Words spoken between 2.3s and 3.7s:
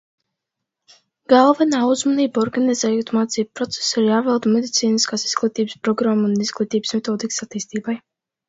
organizējot mācību